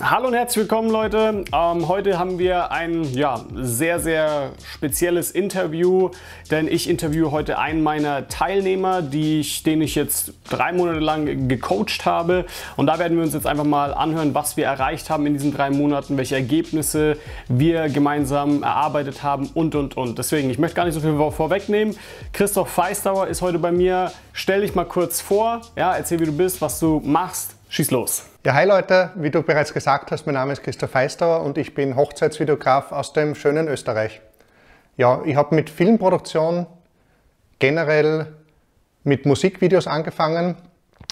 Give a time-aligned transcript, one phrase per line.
[0.00, 1.44] Hallo und herzlich willkommen Leute.
[1.52, 6.10] Ähm, heute haben wir ein ja, sehr, sehr spezielles Interview,
[6.50, 11.46] denn ich interviewe heute einen meiner Teilnehmer, die ich, den ich jetzt drei Monate lang
[11.46, 12.46] gecoacht habe.
[12.76, 15.52] Und da werden wir uns jetzt einfach mal anhören, was wir erreicht haben in diesen
[15.52, 17.18] drei Monaten, welche Ergebnisse
[17.48, 20.18] wir gemeinsam erarbeitet haben und, und, und.
[20.18, 21.96] Deswegen, ich möchte gar nicht so viel vorwegnehmen.
[22.32, 24.10] Christoph Feistauer ist heute bei mir.
[24.32, 27.56] Stell dich mal kurz vor, ja, erzähl, wie du bist, was du machst.
[27.68, 28.31] Schieß los.
[28.44, 31.74] Ja, hi Leute, wie du bereits gesagt hast, mein Name ist Christoph Feistauer und ich
[31.74, 34.20] bin Hochzeitsvideograf aus dem schönen Österreich.
[34.96, 36.66] Ja, ich habe mit Filmproduktion
[37.60, 38.34] generell
[39.04, 40.56] mit Musikvideos angefangen.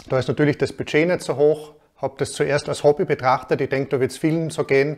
[0.09, 3.69] Da ist natürlich das Budget nicht so hoch, habe das zuerst als Hobby betrachtet, ich
[3.69, 4.97] denke, da wird es vielen so gehen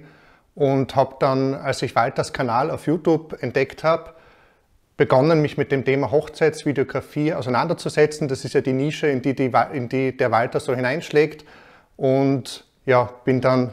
[0.54, 4.14] und habe dann, als ich Walters Kanal auf YouTube entdeckt habe,
[4.96, 8.26] begonnen, mich mit dem Thema Hochzeitsvideografie auseinanderzusetzen.
[8.26, 11.44] Das ist ja die Nische, in die, die, in die der Walter so hineinschlägt.
[11.96, 13.72] Und ja, bin dann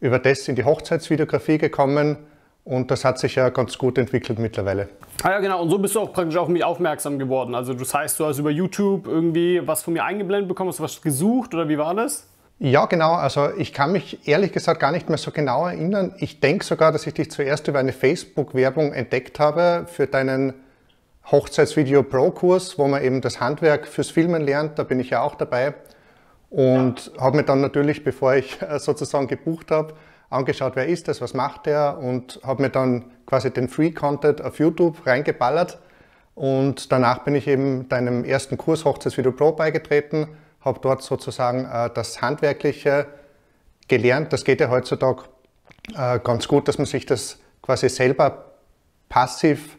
[0.00, 2.16] über das in die Hochzeitsvideografie gekommen
[2.64, 4.88] und das hat sich ja ganz gut entwickelt mittlerweile.
[5.22, 5.62] Ah ja, genau.
[5.62, 7.54] Und so bist du auch praktisch auf mich aufmerksam geworden.
[7.54, 10.82] Also das heißt, du hast über YouTube irgendwie was von mir eingeblendet bekommen, hast du
[10.82, 12.26] was gesucht oder wie war das?
[12.58, 13.14] Ja, genau.
[13.14, 16.14] Also ich kann mich ehrlich gesagt gar nicht mehr so genau erinnern.
[16.18, 20.54] Ich denke sogar, dass ich dich zuerst über eine Facebook-Werbung entdeckt habe für deinen
[21.30, 24.78] Hochzeitsvideo Pro-Kurs, wo man eben das Handwerk fürs Filmen lernt.
[24.78, 25.74] Da bin ich ja auch dabei.
[26.50, 29.94] Und habe mir dann natürlich, bevor ich sozusagen gebucht habe,
[30.28, 34.58] angeschaut, wer ist das, was macht der und habe mir dann quasi den Free-Content auf
[34.58, 35.78] YouTube reingeballert.
[36.34, 40.28] Und danach bin ich eben deinem ersten Kurs Hochzeitsvideo Pro beigetreten
[40.60, 43.06] habe dort sozusagen äh, das Handwerkliche
[43.88, 44.32] gelernt.
[44.32, 45.24] Das geht ja heutzutage
[45.94, 48.52] äh, ganz gut, dass man sich das quasi selber
[49.08, 49.78] passiv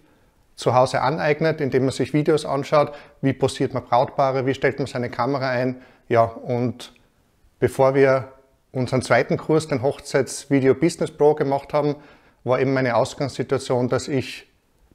[0.56, 4.88] zu Hause aneignet, indem man sich Videos anschaut, wie posiert man Brautpaare, wie stellt man
[4.88, 5.81] seine Kamera ein.
[6.11, 6.91] Ja, und
[7.59, 8.33] bevor wir
[8.73, 11.95] unseren zweiten Kurs, den Hochzeitsvideo Business Pro gemacht haben,
[12.43, 14.45] war eben meine Ausgangssituation, dass ich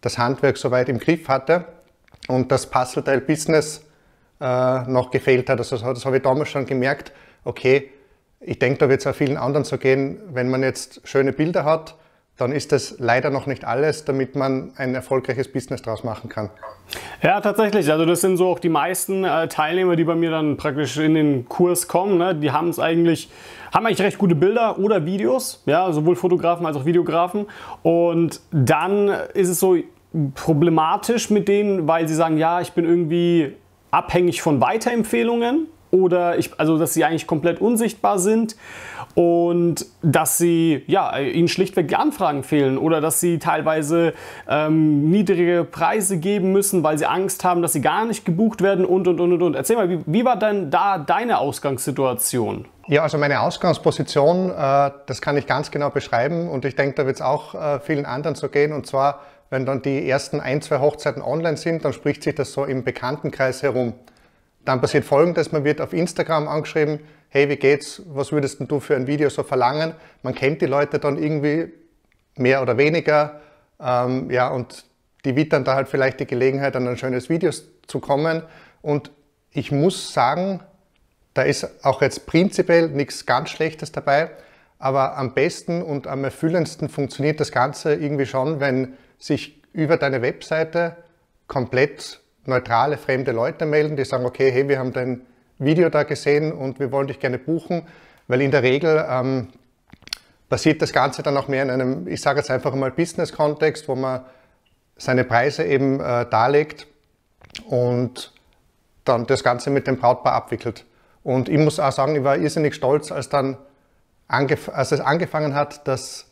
[0.03, 1.65] das Handwerk soweit im Griff hatte
[2.29, 3.81] und das Puzzleteil Business
[4.43, 5.57] äh, noch gefehlt hat.
[5.57, 7.13] Also das habe ich damals schon gemerkt,
[7.45, 7.91] okay,
[8.41, 11.65] ich denke, da wird es auch vielen anderen so gehen, wenn man jetzt schöne Bilder
[11.65, 11.95] hat,
[12.37, 16.51] dann ist das leider noch nicht alles, damit man ein erfolgreiches Business daraus machen kann.
[17.23, 17.91] Ja, tatsächlich.
[17.91, 21.15] Also das sind so auch die meisten äh, Teilnehmer, die bei mir dann praktisch in
[21.15, 22.19] den Kurs kommen.
[22.19, 22.35] Ne?
[22.35, 23.31] Die haben es eigentlich,
[23.73, 27.47] haben eigentlich recht gute Bilder oder Videos, ja, sowohl Fotografen als auch Videografen.
[27.83, 29.77] Und dann ist es so
[30.35, 33.55] problematisch mit denen, weil sie sagen, ja, ich bin irgendwie
[33.91, 38.57] abhängig von Weiterempfehlungen oder ich, also dass sie eigentlich komplett unsichtbar sind
[39.15, 44.13] und dass sie ja ihnen schlichtweg die Anfragen fehlen oder dass sie teilweise
[44.49, 48.85] ähm, niedrige Preise geben müssen, weil sie Angst haben, dass sie gar nicht gebucht werden
[48.85, 49.55] und und und und.
[49.55, 52.67] Erzähl mal, wie, wie war denn da deine Ausgangssituation?
[52.89, 57.07] Ja, also meine Ausgangsposition, äh, das kann ich ganz genau beschreiben und ich denke, da
[57.07, 59.21] wird es auch äh, vielen anderen so gehen und zwar
[59.51, 62.83] wenn dann die ersten ein, zwei Hochzeiten online sind, dann spricht sich das so im
[62.85, 63.95] Bekanntenkreis herum.
[64.67, 68.97] Dann passiert folgendes, man wird auf Instagram angeschrieben, hey, wie geht's, was würdest du für
[68.97, 69.95] ein Video so verlangen?
[70.23, 71.73] Man kennt die Leute dann irgendwie
[72.35, 73.41] mehr oder weniger,
[73.81, 74.85] ähm, ja, und
[75.25, 77.51] die wittern da halt vielleicht die Gelegenheit, an ein schönes Video
[77.87, 78.43] zu kommen.
[78.83, 79.13] Und
[79.53, 80.61] ich muss sagen,
[81.33, 84.31] da ist auch jetzt prinzipiell nichts ganz Schlechtes dabei,
[84.81, 90.23] aber am besten und am erfüllendsten funktioniert das Ganze irgendwie schon, wenn sich über deine
[90.23, 90.97] Webseite
[91.47, 95.23] komplett neutrale, fremde Leute melden, die sagen, okay, hey, wir haben dein
[95.59, 97.83] Video da gesehen und wir wollen dich gerne buchen,
[98.29, 99.49] weil in der Regel ähm,
[100.49, 103.95] passiert das Ganze dann auch mehr in einem, ich sage jetzt einfach mal Business-Kontext, wo
[103.95, 104.21] man
[104.97, 106.87] seine Preise eben äh, darlegt
[107.69, 108.33] und
[109.05, 110.85] dann das Ganze mit dem Brautpaar abwickelt.
[111.23, 113.57] Und ich muss auch sagen, ich war irrsinnig stolz, als dann
[114.29, 116.27] als es angefangen hat, dass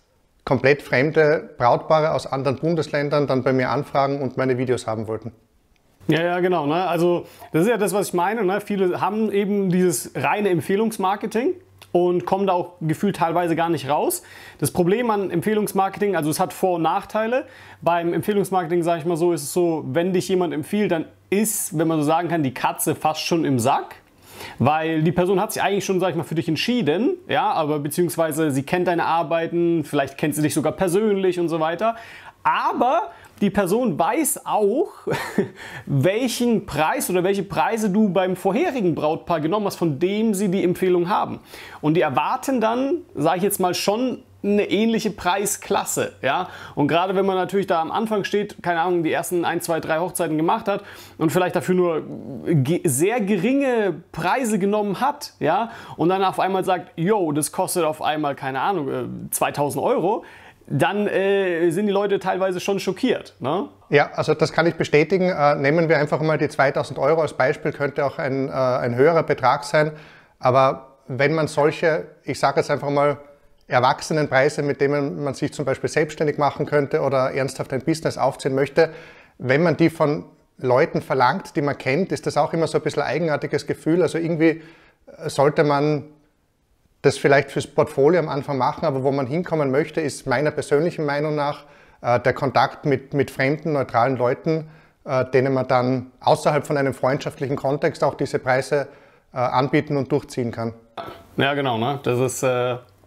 [0.45, 5.33] komplett fremde Brautpaare aus anderen Bundesländern dann bei mir anfragen und meine Videos haben wollten.
[6.07, 6.67] Ja, ja, genau.
[6.67, 6.87] Ne?
[6.87, 8.45] Also das ist ja das, was ich meine.
[8.45, 8.61] Ne?
[8.61, 11.55] Viele haben eben dieses reine Empfehlungsmarketing
[11.93, 14.23] und kommen da auch gefühlt teilweise gar nicht raus.
[14.59, 17.47] Das Problem an Empfehlungsmarketing, also es hat Vor- und Nachteile.
[17.83, 21.79] Beim Empfehlungsmarketing, sage ich mal so, ist es so, wenn dich jemand empfiehlt, dann ist,
[21.79, 23.97] wenn man so sagen kann, die Katze fast schon im Sack.
[24.59, 27.79] Weil die Person hat sich eigentlich schon, sag ich mal, für dich entschieden, ja, aber
[27.79, 31.95] beziehungsweise sie kennt deine Arbeiten, vielleicht kennt sie dich sogar persönlich und so weiter.
[32.43, 34.89] Aber die Person weiß auch,
[35.87, 40.63] welchen Preis oder welche Preise du beim vorherigen Brautpaar genommen hast, von dem sie die
[40.63, 41.41] Empfehlung haben.
[41.81, 46.13] Und die erwarten dann, sage ich jetzt mal, schon eine ähnliche Preisklasse.
[46.23, 46.49] Ja?
[46.75, 49.81] Und gerade wenn man natürlich da am Anfang steht, keine Ahnung, die ersten ein, zwei,
[49.81, 50.85] drei Hochzeiten gemacht hat
[51.19, 52.03] und vielleicht dafür nur
[52.45, 57.85] ge sehr geringe Preise genommen hat, ja, und dann auf einmal sagt, yo, das kostet
[57.85, 60.25] auf einmal, keine Ahnung, 2000 äh, Euro,
[60.67, 63.35] dann äh, sind die Leute teilweise schon schockiert.
[63.39, 63.69] Ne?
[63.91, 65.29] Ja, also das kann ich bestätigen.
[65.29, 68.95] Äh, nehmen wir einfach mal die 2000 Euro als Beispiel, könnte auch ein, äh, ein
[68.95, 69.93] höherer Betrag sein.
[70.39, 73.19] Aber wenn man solche, ich sage jetzt einfach mal,
[73.67, 78.55] Erwachsenenpreise, mit denen man sich zum Beispiel selbstständig machen könnte oder ernsthaft ein Business aufziehen
[78.55, 78.91] möchte,
[79.39, 80.27] wenn man die von
[80.59, 84.03] Leuten verlangt, die man kennt, ist das auch immer so ein bisschen ein eigenartiges Gefühl.
[84.03, 84.63] Also irgendwie
[85.27, 86.05] sollte man
[87.05, 91.05] das vielleicht fürs Portfolio am Anfang machen, aber wo man hinkommen möchte, ist meiner persönlichen
[91.05, 91.65] Meinung nach
[92.01, 94.69] äh, der Kontakt mit, mit fremden, neutralen Leuten,
[95.05, 98.89] äh, denen man dann außerhalb von einem freundschaftlichen Kontext auch diese Preise
[99.37, 100.75] anbieten und durchziehen kann.
[101.37, 101.77] Ja, genau.
[101.77, 101.99] Ne?
[102.05, 102.45] Das ist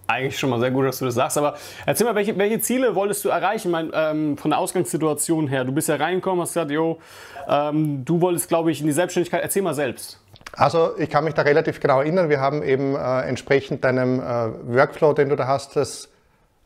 [0.08, 1.38] eigentlich schon mal sehr gut, dass du das sagst.
[1.38, 1.56] Aber
[1.86, 3.72] erzähl mal, welche, welche Ziele wolltest du erreichen?
[3.72, 5.66] Mein, ähm, von der Ausgangssituation her.
[5.66, 7.00] Du bist ja reingekommen, hast gesagt, jo,
[7.48, 9.44] ähm, du wolltest, glaube ich, in die Selbstständigkeit.
[9.44, 10.20] Erzähl mal selbst.
[10.54, 12.30] Also ich kann mich da relativ genau erinnern.
[12.30, 16.10] Wir haben eben äh, entsprechend deinem äh, Workflow, den du da hast, das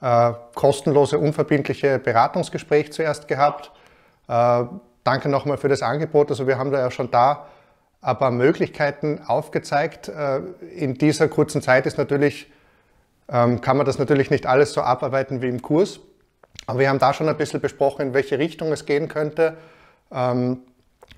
[0.01, 3.72] äh, kostenlose, unverbindliche Beratungsgespräch zuerst gehabt.
[4.28, 4.63] Äh,
[5.04, 6.30] danke nochmal für das Angebot.
[6.30, 7.48] Also wir haben da ja schon da
[8.01, 10.07] ein paar Möglichkeiten aufgezeigt.
[10.07, 10.39] Äh,
[10.75, 12.51] in dieser kurzen Zeit ist natürlich
[13.31, 16.00] ähm, kann man das natürlich nicht alles so abarbeiten wie im Kurs.
[16.68, 19.57] Aber wir haben da schon ein bisschen besprochen, in welche Richtung es gehen könnte
[20.12, 20.60] ähm,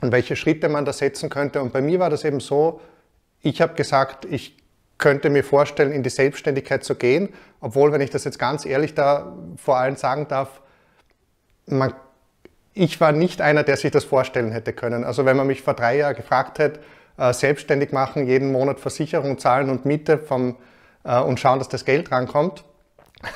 [0.01, 1.61] und welche Schritte man da setzen könnte.
[1.61, 2.81] Und bei mir war das eben so,
[3.41, 4.57] ich habe gesagt, ich
[4.97, 7.29] könnte mir vorstellen, in die Selbstständigkeit zu gehen,
[7.59, 10.61] obwohl, wenn ich das jetzt ganz ehrlich da vor allem sagen darf,
[11.65, 11.93] man,
[12.73, 15.03] ich war nicht einer, der sich das vorstellen hätte können.
[15.03, 16.79] Also wenn man mich vor drei Jahren gefragt hätte,
[17.17, 20.55] äh, selbstständig machen, jeden Monat Versicherung zahlen und Miete vom
[21.03, 22.63] äh, und schauen, dass das Geld rankommt.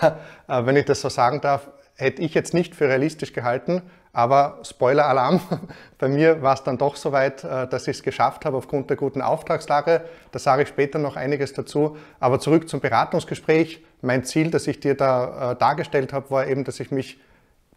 [0.49, 3.81] Äh, wenn ich das so sagen darf, hätte ich jetzt nicht für realistisch gehalten,
[4.17, 5.39] aber Spoiler-Alarm,
[5.99, 8.89] bei mir war es dann doch so weit, äh, dass ich es geschafft habe aufgrund
[8.89, 10.01] der guten Auftragslage.
[10.31, 11.97] Da sage ich später noch einiges dazu.
[12.19, 13.83] Aber zurück zum Beratungsgespräch.
[14.01, 17.19] Mein Ziel, das ich dir da dargestellt habe, war eben, dass ich mich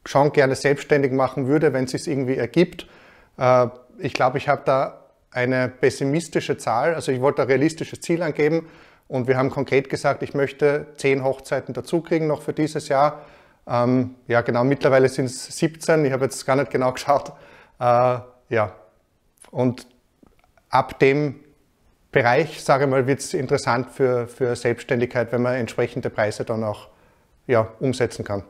[0.06, 2.86] schon gerne selbstständig machen würde, wenn es sich irgendwie ergibt.
[3.98, 5.00] Ich glaube, ich habe da
[5.30, 8.68] eine pessimistische Zahl, also ich wollte ein realistisches Ziel angeben
[9.08, 13.22] und wir haben konkret gesagt, ich möchte zehn Hochzeiten dazukriegen noch für dieses Jahr.
[13.66, 16.04] Ähm, ja, genau, mittlerweile sind es 17.
[16.04, 17.32] Ich habe jetzt gar nicht genau geschaut.
[17.78, 18.18] Äh,
[18.48, 18.72] ja,
[19.50, 19.86] und
[20.68, 21.40] ab dem
[22.12, 26.64] Bereich, sage ich mal, wird es interessant für, für Selbstständigkeit, wenn man entsprechende Preise dann
[26.64, 26.88] auch
[27.46, 28.42] ja, umsetzen kann.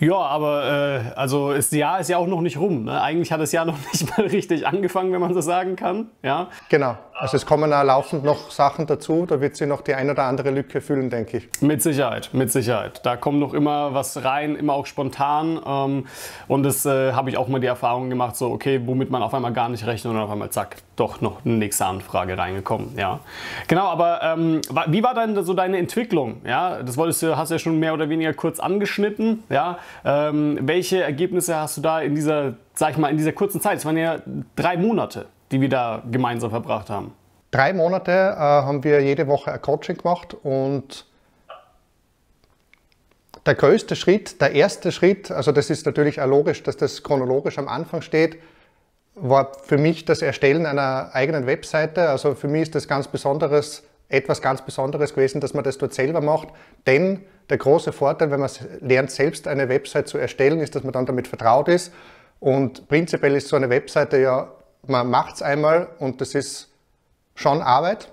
[0.00, 2.84] Ja, aber äh, also das Jahr ist ja auch noch nicht rum.
[2.84, 3.00] Ne?
[3.00, 6.10] Eigentlich hat das Jahr noch nicht mal richtig angefangen, wenn man so sagen kann.
[6.22, 6.48] Ja?
[6.68, 6.96] Genau.
[7.20, 9.26] Also es kommen auch laufend noch Sachen dazu.
[9.26, 11.48] Da wird sie noch die ein oder andere Lücke füllen, denke ich.
[11.60, 13.04] Mit Sicherheit, mit Sicherheit.
[13.04, 15.60] Da kommt noch immer was rein, immer auch spontan.
[15.66, 16.06] Ähm,
[16.46, 19.34] und das äh, habe ich auch mal die Erfahrung gemacht, so okay, womit man auf
[19.34, 22.96] einmal gar nicht rechnet und auf einmal zack, doch noch eine nächste Anfrage reingekommen.
[22.96, 23.18] Ja,
[23.66, 23.86] genau.
[23.86, 26.42] Aber ähm, wie war dann so deine Entwicklung?
[26.44, 29.42] Ja, das wolltest du, hast du ja schon mehr oder weniger kurz angeschnitten.
[29.48, 33.60] Ja, ähm, welche Ergebnisse hast du da in dieser, sag ich mal, in dieser kurzen
[33.60, 33.78] Zeit?
[33.78, 34.18] Es waren ja
[34.56, 37.12] drei Monate, die wir da gemeinsam verbracht haben.
[37.50, 41.06] Drei Monate äh, haben wir jede Woche ein Coaching gemacht und
[43.46, 47.56] der größte Schritt, der erste Schritt, also das ist natürlich auch logisch, dass das chronologisch
[47.56, 48.38] am Anfang steht,
[49.14, 52.08] war für mich das Erstellen einer eigenen Webseite.
[52.10, 55.92] Also für mich ist das ganz Besonderes, etwas ganz Besonderes gewesen, dass man das dort
[55.94, 56.48] selber macht.
[56.86, 58.50] Denn der große Vorteil, wenn man
[58.80, 61.92] lernt, selbst eine Website zu erstellen, ist, dass man dann damit vertraut ist.
[62.40, 64.52] Und prinzipiell ist so eine Webseite ja,
[64.86, 66.72] man macht es einmal und das ist
[67.34, 68.12] schon Arbeit,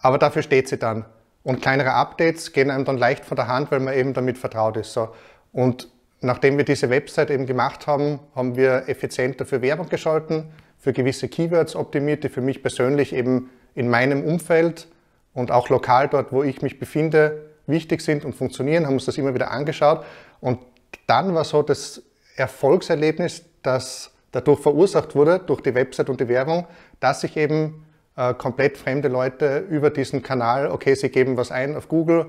[0.00, 1.04] aber dafür steht sie dann.
[1.42, 4.76] Und kleinere Updates gehen einem dann leicht von der Hand, weil man eben damit vertraut
[4.76, 4.92] ist.
[4.92, 5.10] So.
[5.52, 5.88] Und
[6.20, 11.28] nachdem wir diese Website eben gemacht haben, haben wir effizient dafür Werbung geschalten, für gewisse
[11.28, 14.88] Keywords optimiert, die für mich persönlich eben in meinem Umfeld
[15.36, 19.18] und auch lokal dort, wo ich mich befinde, wichtig sind und funktionieren, haben uns das
[19.18, 20.02] immer wieder angeschaut.
[20.40, 20.58] Und
[21.06, 22.02] dann war so das
[22.36, 26.66] Erfolgserlebnis, das dadurch verursacht wurde, durch die Website und die Werbung,
[27.00, 27.84] dass sich eben
[28.16, 32.26] äh, komplett fremde Leute über diesen Kanal, okay, sie geben was ein auf Google,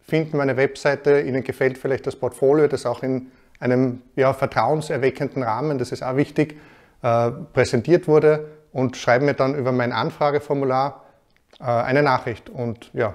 [0.00, 3.28] finden meine Webseite, ihnen gefällt vielleicht das Portfolio, das auch in
[3.60, 6.58] einem ja, vertrauenserweckenden Rahmen, das ist auch wichtig,
[7.02, 11.04] äh, präsentiert wurde und schreiben mir dann über mein Anfrageformular
[11.58, 12.50] eine Nachricht.
[12.50, 13.14] Und ja,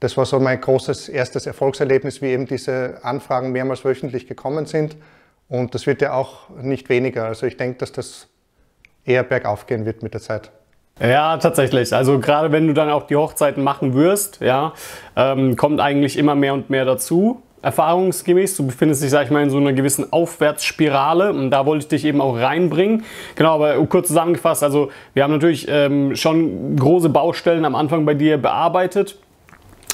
[0.00, 4.96] das war so mein großes erstes Erfolgserlebnis, wie eben diese Anfragen mehrmals wöchentlich gekommen sind.
[5.48, 7.24] Und das wird ja auch nicht weniger.
[7.24, 8.28] Also ich denke, dass das
[9.04, 10.50] eher bergauf gehen wird mit der Zeit.
[11.00, 11.92] Ja, tatsächlich.
[11.92, 14.72] Also gerade wenn du dann auch die Hochzeiten machen wirst, ja,
[15.14, 18.56] ähm, kommt eigentlich immer mehr und mehr dazu erfahrungsgemäß.
[18.56, 21.88] Du befindest dich, sag ich mal, in so einer gewissen Aufwärtsspirale und da wollte ich
[21.88, 23.04] dich eben auch reinbringen.
[23.34, 28.14] Genau, aber kurz zusammengefasst, also wir haben natürlich ähm, schon große Baustellen am Anfang bei
[28.14, 29.18] dir bearbeitet.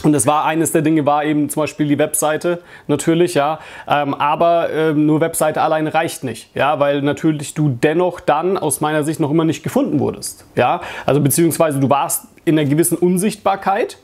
[0.02, 3.60] Und das war eines der Dinge, war eben zum Beispiel die Webseite natürlich, ja.
[3.88, 8.80] Ähm, aber ähm, nur Webseite allein reicht nicht, ja, weil natürlich du dennoch dann aus
[8.80, 10.80] meiner Sicht noch immer nicht gefunden wurdest, ja.
[11.06, 13.98] Also beziehungsweise du warst in einer gewissen Unsichtbarkeit,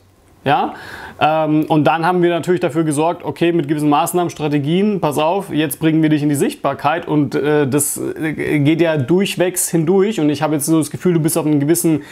[0.45, 0.75] ja?
[1.21, 5.50] Ähm, und dann haben wir natürlich dafür gesorgt, okay, mit gewissen Maßnahmen, Strategien, pass auf,
[5.50, 10.21] jetzt bringen wir dich in die Sichtbarkeit und äh, das äh, geht ja durchwegs hindurch
[10.21, 12.02] und ich habe jetzt so das Gefühl, du bist auf einem gewissen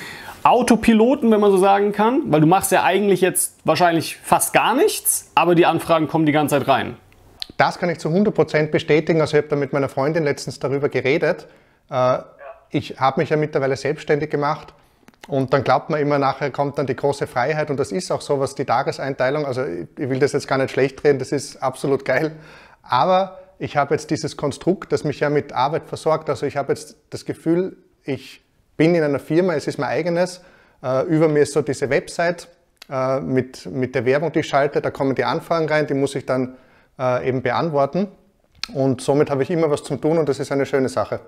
[0.42, 4.74] Autopiloten, wenn man so sagen kann, weil du machst ja eigentlich jetzt wahrscheinlich fast gar
[4.74, 6.96] nichts, aber die Anfragen kommen die ganze Zeit rein.
[7.56, 9.20] Das kann ich zu 100% bestätigen.
[9.20, 11.46] Also ich habe da mit meiner Freundin letztens darüber geredet.
[11.90, 12.18] Äh,
[12.70, 14.74] ich habe mich ja mittlerweile selbstständig gemacht
[15.28, 18.20] und dann glaubt man immer, nachher kommt dann die große Freiheit und das ist auch
[18.20, 21.62] so, was die Tageseinteilung, also ich will das jetzt gar nicht schlecht reden, das ist
[21.62, 22.32] absolut geil.
[22.82, 26.28] Aber ich habe jetzt dieses Konstrukt, das mich ja mit Arbeit versorgt.
[26.30, 28.42] Also ich habe jetzt das Gefühl, ich
[28.76, 30.42] bin in einer Firma, es ist mein eigenes.
[30.82, 32.48] Äh, über mir ist so diese Website
[32.90, 34.80] äh, mit, mit der Werbung, die ich schalte.
[34.80, 36.56] Da kommen die Anfragen rein, die muss ich dann
[36.98, 38.08] äh, eben beantworten.
[38.74, 41.20] Und somit habe ich immer was zu tun und das ist eine schöne Sache.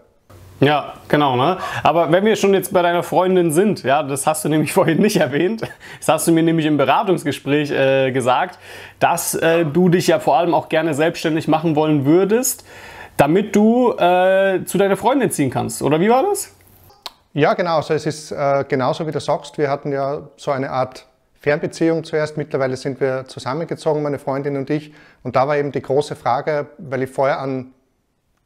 [0.60, 1.36] Ja, genau.
[1.36, 1.58] Ne?
[1.84, 4.98] Aber wenn wir schon jetzt bei deiner Freundin sind, ja, das hast du nämlich vorhin
[4.98, 5.62] nicht erwähnt,
[5.98, 8.58] das hast du mir nämlich im Beratungsgespräch äh, gesagt,
[8.98, 12.64] dass äh, du dich ja vor allem auch gerne selbstständig machen wollen würdest,
[13.16, 15.82] damit du äh, zu deiner Freundin ziehen kannst.
[15.82, 16.54] Oder wie war das?
[17.34, 17.76] Ja, genau.
[17.76, 19.58] Also es ist äh, genauso wie du sagst.
[19.58, 21.06] Wir hatten ja so eine Art
[21.40, 22.36] Fernbeziehung zuerst.
[22.36, 24.92] Mittlerweile sind wir zusammengezogen, meine Freundin und ich.
[25.22, 27.72] Und da war eben die große Frage, weil ich vorher an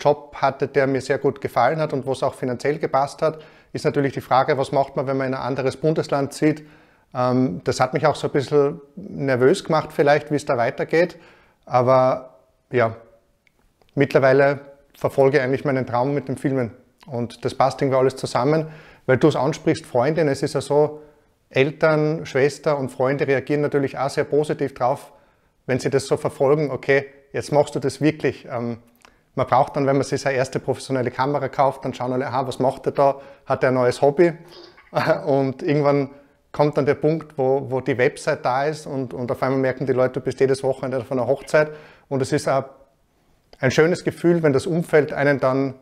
[0.03, 3.41] Job hatte, der mir sehr gut gefallen hat und wo es auch finanziell gepasst hat,
[3.73, 6.67] ist natürlich die Frage, was macht man, wenn man in ein anderes Bundesland zieht.
[7.15, 11.19] Ähm, das hat mich auch so ein bisschen nervös gemacht vielleicht, wie es da weitergeht.
[11.65, 12.39] Aber
[12.71, 12.97] ja,
[13.95, 14.61] mittlerweile
[14.97, 16.73] verfolge ich eigentlich meinen Traum mit dem Filmen.
[17.07, 18.67] Und das passt irgendwie alles zusammen,
[19.07, 21.03] weil du es ansprichst, Freundin, es ist ja so,
[21.51, 25.13] Eltern, Schwester und Freunde reagieren natürlich auch sehr positiv drauf,
[25.67, 28.47] wenn sie das so verfolgen, okay, jetzt machst du das wirklich.
[28.51, 28.79] Ähm,
[29.35, 32.47] man braucht dann, wenn man sich seine erste professionelle Kamera kauft, dann schauen alle, aha,
[32.47, 33.21] was macht er da?
[33.47, 34.33] Hat er ein neues Hobby?
[35.27, 36.11] Und irgendwann
[36.53, 39.87] kommt dann der Punkt, wo, wo die Website da ist und, und auf einmal merken
[39.87, 41.71] die Leute, du bist jedes Wochenende auf einer Hochzeit.
[42.11, 42.65] Und es ist auch
[43.59, 45.75] ein schönes Gefühl, wenn das Umfeld einen dann,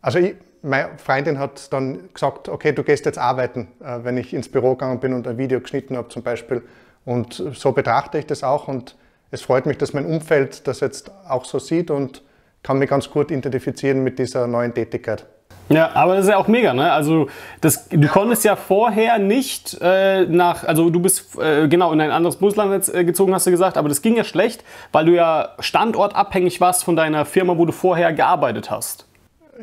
[0.00, 4.32] also ich, meine Freundin hat dann gesagt, okay, du gehst jetzt arbeiten, äh, wenn ich
[4.32, 6.62] ins Büro gegangen bin und ein Video geschnitten habe zum Beispiel.
[7.04, 8.96] Und so betrachte ich das auch und
[9.30, 12.22] es freut mich, dass mein Umfeld das jetzt auch so sieht und
[12.64, 15.24] kann mich ganz gut identifizieren mit dieser neuen Tätigkeit.
[15.68, 16.92] Ja, aber das ist ja auch mega, ne?
[16.92, 17.28] Also
[17.60, 22.10] das, du konntest ja vorher nicht äh, nach, also du bist äh, genau in ein
[22.10, 25.54] anderes Bundesland äh, gezogen, hast du gesagt, aber das ging ja schlecht, weil du ja
[25.60, 29.06] standortabhängig warst von deiner Firma, wo du vorher gearbeitet hast.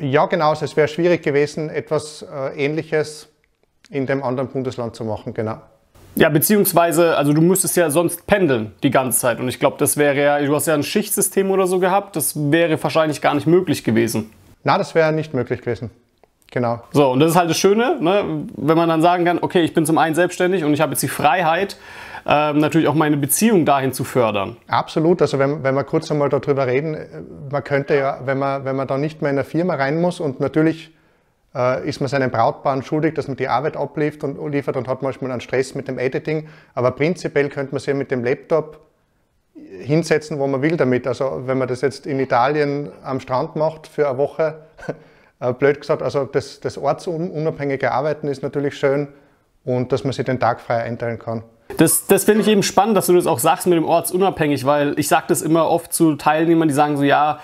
[0.00, 0.50] Ja, genau.
[0.50, 3.28] Also es wäre schwierig gewesen, etwas äh, Ähnliches
[3.90, 5.60] in dem anderen Bundesland zu machen, genau.
[6.14, 9.40] Ja, beziehungsweise, also du müsstest ja sonst pendeln die ganze Zeit.
[9.40, 12.50] Und ich glaube, das wäre ja, du hast ja ein Schichtsystem oder so gehabt, das
[12.50, 14.30] wäre wahrscheinlich gar nicht möglich gewesen.
[14.64, 15.90] Na, das wäre nicht möglich gewesen.
[16.50, 16.82] Genau.
[16.92, 18.44] So, und das ist halt das Schöne, ne?
[18.56, 21.02] wenn man dann sagen kann, okay, ich bin zum einen selbstständig und ich habe jetzt
[21.02, 21.78] die Freiheit,
[22.26, 24.58] ähm, natürlich auch meine Beziehung dahin zu fördern.
[24.68, 25.22] Absolut.
[25.22, 26.96] Also wenn, wenn wir kurz einmal darüber reden,
[27.50, 30.20] man könnte ja, wenn man, wenn man da nicht mehr in eine Firma rein muss
[30.20, 30.90] und natürlich äh,
[31.84, 35.32] ist man seinen Brautpaaren schuldig, dass man die Arbeit abliefert und liefert und hat manchmal
[35.32, 36.48] einen Stress mit dem Editing.
[36.74, 38.80] Aber prinzipiell könnte man sich mit dem Laptop
[39.54, 41.06] hinsetzen, wo man will damit.
[41.06, 44.62] Also wenn man das jetzt in Italien am Strand macht für eine Woche,
[45.40, 49.08] äh, blöd gesagt, also das, das ortsunabhängige Arbeiten ist natürlich schön
[49.64, 51.42] und dass man sich den Tag frei einteilen kann.
[51.76, 54.98] Das, das finde ich eben spannend, dass du das auch sagst mit dem ortsunabhängig, weil
[54.98, 57.40] ich sage das immer oft zu Teilnehmern, die sagen so, ja,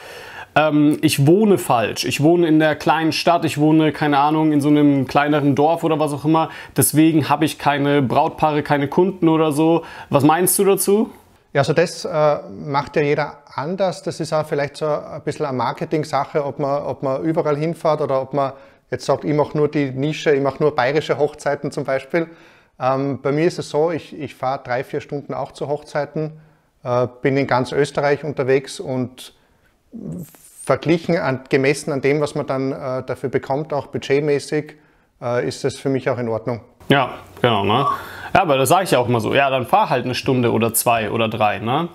[0.58, 2.04] ähm, ich wohne falsch.
[2.04, 5.84] Ich wohne in der kleinen Stadt, ich wohne, keine Ahnung, in so einem kleineren Dorf
[5.84, 6.50] oder was auch immer.
[6.76, 9.84] Deswegen habe ich keine Brautpaare, keine Kunden oder so.
[10.10, 11.10] Was meinst du dazu?
[11.52, 14.02] Ja, also das äh, macht ja jeder anders.
[14.02, 18.00] Das ist auch vielleicht so ein bisschen eine Marketing-Sache, ob man, ob man überall hinfährt
[18.00, 18.52] oder ob man
[18.90, 22.26] jetzt sagt, ich mache nur die Nische, ich mache nur bayerische Hochzeiten zum Beispiel.
[22.80, 26.40] Ähm, bei mir ist es so, ich, ich fahre drei, vier Stunden auch zu Hochzeiten,
[26.82, 29.37] äh, bin in ganz Österreich unterwegs und
[30.64, 34.74] verglichen, an, gemessen an dem, was man dann äh, dafür bekommt, auch budgetmäßig,
[35.22, 36.60] äh, ist das für mich auch in Ordnung.
[36.88, 37.64] Ja, genau.
[37.64, 37.86] Ne?
[38.34, 39.34] Ja, aber das sage ich ja auch immer so.
[39.34, 41.58] Ja, dann fahr halt eine Stunde oder zwei oder drei.
[41.58, 41.88] Ne?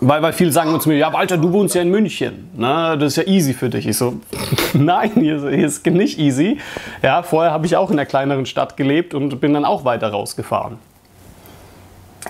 [0.00, 2.96] weil, weil viele sagen zu mir, ja Walter, du wohnst ja in München, ne?
[2.98, 3.86] das ist ja easy für dich.
[3.86, 4.20] Ich so,
[4.74, 6.58] nein, hier, hier ist nicht easy.
[7.02, 10.08] Ja, vorher habe ich auch in einer kleineren Stadt gelebt und bin dann auch weiter
[10.08, 10.78] rausgefahren.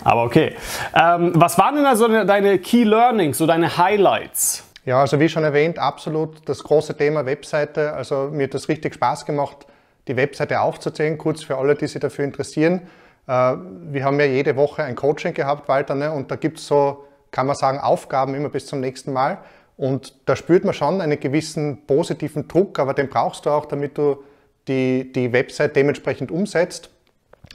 [0.03, 0.57] Aber okay.
[0.95, 4.65] Ähm, was waren denn also deine Key Learnings, so deine Highlights?
[4.85, 7.95] Ja, also wie schon erwähnt, absolut das große Thema Webseite.
[7.95, 9.67] Also mir hat das richtig Spaß gemacht,
[10.09, 12.83] die Webseite aufzuzählen, kurz für alle, die sich dafür interessieren.
[13.27, 13.55] Äh,
[13.93, 16.13] wir haben ja jede Woche ein Coaching gehabt, Walter, ne?
[16.13, 19.39] und da gibt es so, kann man sagen, Aufgaben immer bis zum nächsten Mal.
[19.77, 23.99] Und da spürt man schon einen gewissen positiven Druck, aber den brauchst du auch, damit
[23.99, 24.23] du
[24.69, 26.91] die, die Website dementsprechend umsetzt.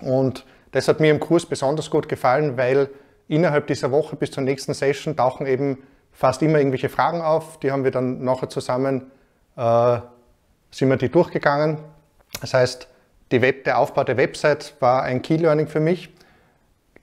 [0.02, 2.90] Und das hat mir im Kurs besonders gut gefallen, weil
[3.28, 7.60] innerhalb dieser Woche bis zur nächsten Session tauchen eben fast immer irgendwelche Fragen auf.
[7.60, 9.12] Die haben wir dann nachher zusammen,
[9.56, 10.00] äh,
[10.72, 11.78] sind wir die durchgegangen.
[12.42, 12.88] Das heißt,
[13.32, 16.10] Web, der Aufbau der Website war ein Key Learning für mich.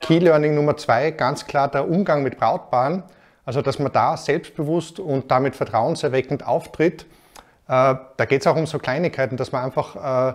[0.00, 3.04] Key Learning Nummer zwei, ganz klar der Umgang mit Brautpaaren.
[3.44, 7.06] Also, dass man da selbstbewusst und damit vertrauenserweckend auftritt.
[7.68, 10.34] Äh, da geht es auch um so Kleinigkeiten, dass man einfach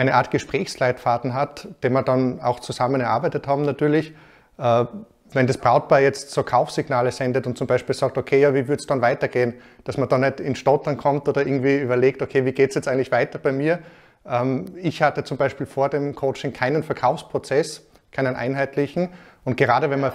[0.00, 4.14] eine Art Gesprächsleitfaden hat, den wir dann auch zusammen erarbeitet haben natürlich.
[4.56, 4.86] Äh,
[5.32, 8.80] wenn das Brautpaar jetzt so Kaufsignale sendet und zum Beispiel sagt, okay, ja, wie würde
[8.80, 9.54] es dann weitergehen,
[9.84, 12.88] dass man dann nicht in Stottern kommt oder irgendwie überlegt, okay, wie geht es jetzt
[12.88, 13.80] eigentlich weiter bei mir,
[14.26, 19.10] ähm, ich hatte zum Beispiel vor dem Coaching keinen Verkaufsprozess, keinen einheitlichen.
[19.44, 20.12] Und gerade wenn man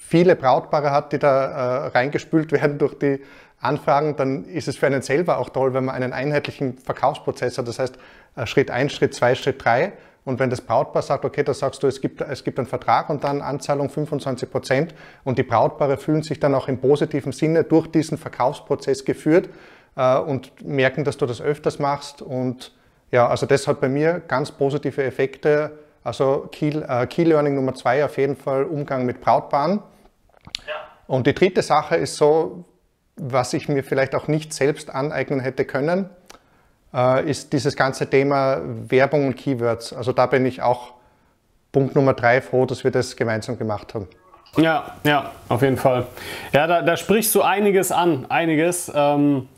[0.00, 3.20] viele Brautpaare hat, die da äh, reingespült werden durch die
[3.60, 7.66] Anfragen, dann ist es für einen selber auch toll, wenn man einen einheitlichen Verkaufsprozess hat.
[7.66, 7.98] Das heißt,
[8.36, 9.92] äh, Schritt 1, Schritt 2, Schritt 3.
[10.24, 13.08] Und wenn das Brautpaar sagt, okay, da sagst du, es gibt, es gibt einen Vertrag
[13.08, 17.64] und dann Anzahlung 25 Prozent und die Brautpaare fühlen sich dann auch im positiven Sinne
[17.64, 19.48] durch diesen Verkaufsprozess geführt
[19.96, 22.72] äh, und merken, dass du das öfters machst und
[23.10, 25.78] ja, also das hat bei mir ganz positive Effekte.
[26.04, 29.82] Also Key, äh, Key Learning Nummer zwei auf jeden Fall Umgang mit Brautpaaren.
[30.66, 30.74] Ja.
[31.06, 32.64] Und die dritte Sache ist so,
[33.18, 36.08] was ich mir vielleicht auch nicht selbst aneignen hätte können,
[36.94, 39.92] äh, ist dieses ganze Thema Werbung und Keywords.
[39.92, 40.94] Also da bin ich auch
[41.72, 44.08] Punkt Nummer drei froh, dass wir das gemeinsam gemacht haben.
[44.56, 46.06] Ja, ja, auf jeden Fall.
[46.52, 48.90] Ja, da, da sprichst du einiges an, einiges.
[48.94, 49.48] Ähm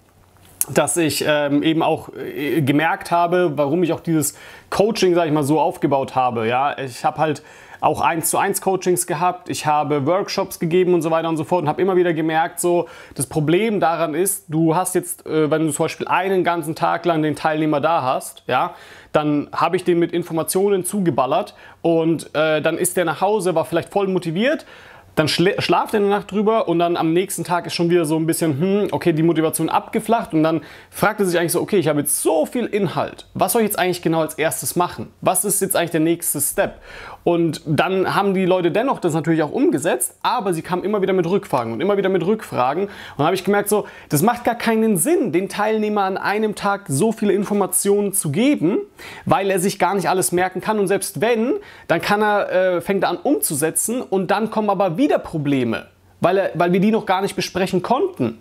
[0.68, 4.36] dass ich ähm, eben auch äh, gemerkt habe, warum ich auch dieses
[4.68, 6.46] Coaching, sage ich mal, so aufgebaut habe.
[6.46, 7.42] Ja, ich habe halt
[7.80, 11.44] auch eins zu eins Coachings gehabt, ich habe Workshops gegeben und so weiter und so
[11.44, 15.50] fort und habe immer wieder gemerkt, so das Problem daran ist, du hast jetzt, äh,
[15.50, 18.74] wenn du zum Beispiel einen ganzen Tag lang den Teilnehmer da hast, ja,
[19.12, 23.64] dann habe ich den mit Informationen zugeballert und äh, dann ist der nach Hause, war
[23.64, 24.66] vielleicht voll motiviert
[25.14, 28.16] dann schlaft er eine Nacht drüber und dann am nächsten Tag ist schon wieder so
[28.16, 31.76] ein bisschen, hm, okay, die Motivation abgeflacht und dann fragt er sich eigentlich so, okay,
[31.76, 35.12] ich habe jetzt so viel Inhalt, was soll ich jetzt eigentlich genau als erstes machen?
[35.20, 36.80] Was ist jetzt eigentlich der nächste Step?
[37.22, 41.12] Und dann haben die Leute dennoch das natürlich auch umgesetzt, aber sie kamen immer wieder
[41.12, 42.84] mit Rückfragen und immer wieder mit Rückfragen.
[42.84, 46.54] Und dann habe ich gemerkt, so, das macht gar keinen Sinn, den Teilnehmer an einem
[46.54, 48.78] Tag so viele Informationen zu geben,
[49.26, 50.78] weil er sich gar nicht alles merken kann.
[50.78, 51.54] Und selbst wenn,
[51.88, 55.86] dann kann er, äh, fängt er an umzusetzen und dann kommen aber wieder Probleme,
[56.20, 58.38] weil, er, weil wir die noch gar nicht besprechen konnten.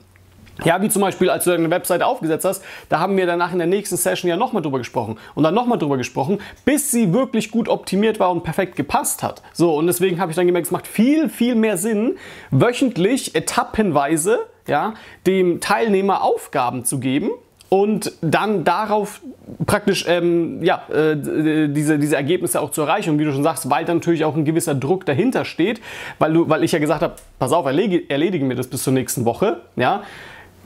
[0.65, 3.59] Ja, wie zum Beispiel, als du deine Webseite aufgesetzt hast, da haben wir danach in
[3.59, 7.51] der nächsten Session ja nochmal drüber gesprochen und dann nochmal drüber gesprochen, bis sie wirklich
[7.51, 9.41] gut optimiert war und perfekt gepasst hat.
[9.53, 12.17] So, und deswegen habe ich dann gemerkt, es macht viel, viel mehr Sinn,
[12.51, 14.93] wöchentlich etappenweise ja,
[15.25, 17.31] dem Teilnehmer Aufgaben zu geben
[17.69, 19.21] und dann darauf
[19.65, 21.15] praktisch ähm, ja, äh,
[21.69, 23.11] diese, diese Ergebnisse auch zu erreichen.
[23.11, 25.79] Und wie du schon sagst, weil dann natürlich auch ein gewisser Druck dahinter steht,
[26.17, 28.93] weil, du, weil ich ja gesagt habe, pass auf, erledige, erledigen wir das bis zur
[28.93, 29.61] nächsten Woche.
[29.75, 30.03] Ja?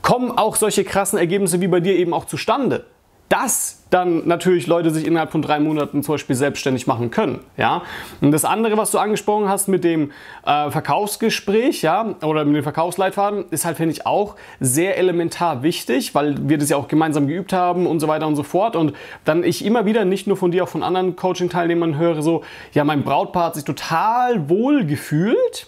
[0.04, 2.86] Kommen auch solche krassen Ergebnisse wie bei dir eben auch zustande.
[3.30, 7.40] Dass dann natürlich Leute sich innerhalb von drei Monaten zum Beispiel selbstständig machen können.
[7.58, 7.82] Ja?
[8.22, 10.12] Und das andere, was du angesprochen hast mit dem
[10.46, 16.14] äh, Verkaufsgespräch ja, oder mit dem Verkaufsleitfaden, ist halt, finde ich, auch sehr elementar wichtig,
[16.14, 18.76] weil wir das ja auch gemeinsam geübt haben und so weiter und so fort.
[18.76, 18.94] Und
[19.26, 22.84] dann ich immer wieder, nicht nur von dir, auch von anderen Coaching-Teilnehmern höre, so, ja,
[22.84, 25.68] mein Brautpaar hat sich total wohl gefühlt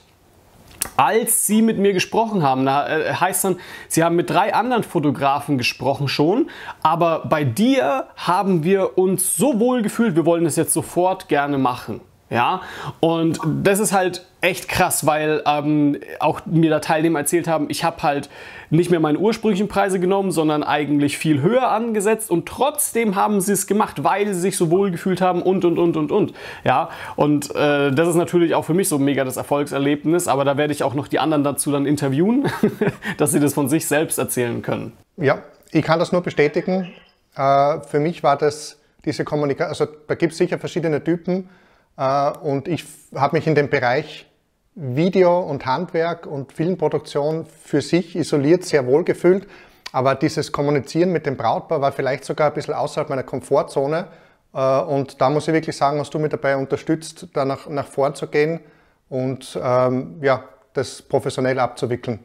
[0.98, 2.66] als sie mit mir gesprochen haben.
[2.66, 6.50] Da äh, heißt dann, sie haben mit drei anderen Fotografen gesprochen schon,
[6.82, 11.58] aber bei dir haben wir uns so wohl gefühlt, wir wollen es jetzt sofort gerne
[11.58, 12.02] machen.
[12.30, 12.62] Ja,
[13.02, 17.84] und das ist halt echt krass, weil ähm, auch mir da Teilnehmer erzählt haben, ich
[17.84, 18.30] habe halt
[18.72, 23.54] nicht mehr meine ursprünglichen Preise genommen, sondern eigentlich viel höher angesetzt und trotzdem haben sie
[23.54, 26.34] es gemacht, weil sie sich so wohl gefühlt haben und und und und und.
[26.64, 30.58] Ja, und äh, das ist natürlich auch für mich so mega das Erfolgserlebnis, aber da
[30.58, 32.48] werde ich auch noch die anderen dazu dann interviewen,
[33.18, 34.94] dass sie das von sich selbst erzählen können.
[35.18, 36.92] Ja, ich kann das nur bestätigen.
[37.36, 41.50] Äh, für mich war das diese Kommunikation, also da gibt es sicher verschiedene Typen
[41.96, 42.84] und ich
[43.16, 44.28] habe mich in dem Bereich
[44.76, 49.48] Video und Handwerk und Filmproduktion für sich isoliert sehr wohl gefühlt.
[49.94, 54.08] Aber dieses Kommunizieren mit dem Brautpaar war vielleicht sogar ein bisschen außerhalb meiner Komfortzone.
[54.54, 57.88] Äh, und da muss ich wirklich sagen, hast du mich dabei unterstützt, da nach, nach
[58.30, 58.60] gehen
[59.08, 62.20] und ähm, ja, das professionell abzuwickeln.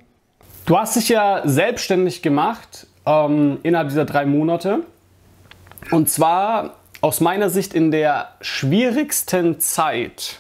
[0.66, 4.80] Du hast dich ja selbstständig gemacht ähm, innerhalb dieser drei Monate.
[5.92, 10.38] Und zwar aus meiner Sicht in der schwierigsten Zeit,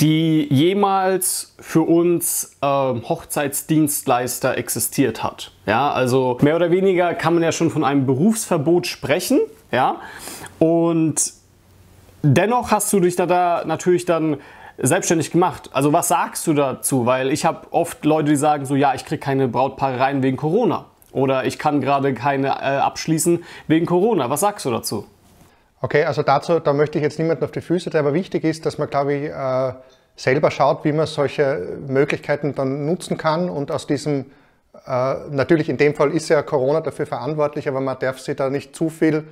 [0.00, 5.52] die jemals für uns äh, Hochzeitsdienstleister existiert hat.
[5.66, 9.40] Ja, also mehr oder weniger kann man ja schon von einem Berufsverbot sprechen.
[9.70, 9.96] Ja,
[10.58, 11.32] und
[12.22, 14.38] dennoch hast du dich da, da natürlich dann
[14.78, 15.70] selbstständig gemacht.
[15.72, 17.06] Also was sagst du dazu?
[17.06, 20.36] Weil ich habe oft Leute, die sagen so, ja, ich kriege keine Brautpaare rein wegen
[20.36, 20.86] Corona.
[21.12, 24.30] Oder ich kann gerade keine äh, abschließen wegen Corona.
[24.30, 25.06] Was sagst du dazu?
[25.84, 28.64] Okay, also dazu, da möchte ich jetzt niemanden auf die Füße treten, aber wichtig ist,
[28.64, 29.74] dass man, glaube ich, äh,
[30.16, 34.30] selber schaut, wie man solche Möglichkeiten dann nutzen kann und aus diesem,
[34.86, 38.48] äh, natürlich in dem Fall ist ja Corona dafür verantwortlich, aber man darf sich da
[38.48, 39.24] nicht zu viel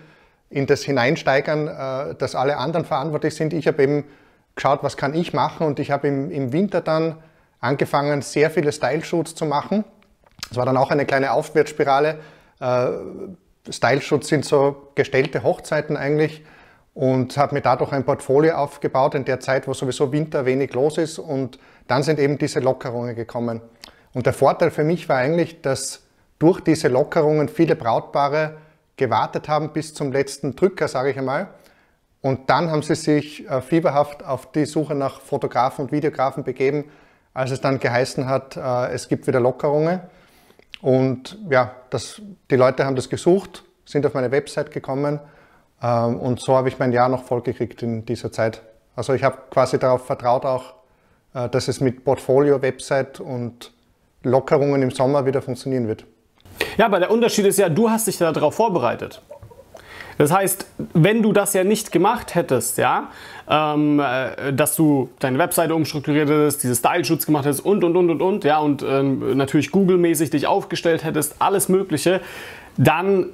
[0.51, 3.55] in das hineinsteigern, äh, dass alle anderen verantwortlich sind.
[3.55, 4.05] Ich habe eben
[4.55, 7.17] geschaut, was kann ich machen und ich habe im, im Winter dann
[7.61, 9.87] angefangen, sehr viele Style-Shoots zu machen.
[10.51, 12.19] Es war dann auch eine kleine Aufwärtsspirale.
[13.69, 16.45] Style-Shoots sind so gestellte Hochzeiten eigentlich
[16.95, 20.99] und habe mir dadurch ein Portfolio aufgebaut in der Zeit, wo sowieso Winter wenig los
[20.99, 23.61] ist und dann sind eben diese Lockerungen gekommen.
[24.13, 26.03] Und der Vorteil für mich war eigentlich, dass
[26.39, 28.57] durch diese Lockerungen viele Brautpaare
[28.97, 31.49] gewartet haben bis zum letzten Drücker, sage ich einmal.
[32.21, 36.85] Und dann haben sie sich äh, fieberhaft auf die Suche nach Fotografen und Videografen begeben,
[37.35, 40.01] als es dann geheißen hat, äh, es gibt wieder Lockerungen.
[40.83, 45.21] Und ja, das, die Leute haben das gesucht, sind auf meine Website gekommen
[45.83, 48.63] ähm, und so habe ich mein Jahr noch vollgekriegt in dieser Zeit.
[48.95, 50.75] Also ich habe quasi darauf vertraut auch,
[51.35, 53.73] äh, dass es mit Portfolio, Website und
[54.23, 56.05] Lockerungen im Sommer wieder funktionieren wird.
[56.77, 59.23] Ja, aber der Unterschied ist ja, du hast dich darauf vorbereitet.
[60.19, 63.09] Das heißt, wenn du das ja nicht gemacht hättest, ja,
[63.49, 68.11] ähm, äh, dass du deine Webseite umstrukturiert hättest, diese Style-Schutz gemacht hättest und und und
[68.11, 72.21] und und, ja, und ähm, natürlich Google-mäßig dich aufgestellt hättest, alles Mögliche,
[72.77, 73.27] dann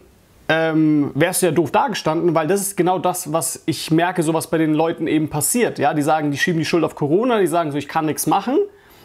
[0.48, 4.32] ähm, wärst du ja doof dagestanden, weil das ist genau das, was ich merke, so
[4.32, 5.78] was bei den Leuten eben passiert.
[5.78, 8.26] Ja, die sagen, die schieben die Schuld auf Corona, die sagen so, ich kann nichts
[8.26, 8.56] machen.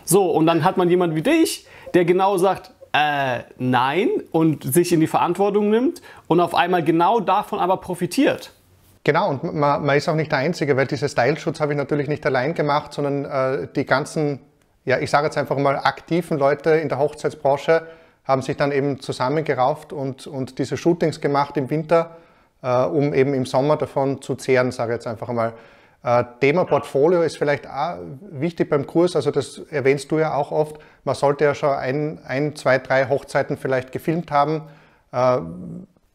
[0.06, 4.94] So, und dann hat man jemand wie dich, der genau sagt, äh, nein und sich
[4.94, 8.54] in die Verantwortung nimmt und auf einmal genau davon aber profitiert.
[9.04, 12.08] Genau, und man, man ist auch nicht der Einzige, weil diese Style-Schutz habe ich natürlich
[12.08, 14.40] nicht allein gemacht, sondern äh, die ganzen,
[14.86, 17.86] ja, ich sage jetzt einfach mal aktiven Leute in der Hochzeitsbranche
[18.24, 22.16] haben sich dann eben zusammengerauft und, und diese Shootings gemacht im Winter,
[22.62, 25.54] äh, um eben im Sommer davon zu zehren, sage ich jetzt einfach mal.
[26.04, 27.98] Äh, Thema Portfolio ist vielleicht auch
[28.30, 30.78] wichtig beim Kurs, also das erwähnst du ja auch oft.
[31.06, 34.64] Man sollte ja schon ein, ein zwei, drei Hochzeiten vielleicht gefilmt haben.
[35.14, 35.40] Äh,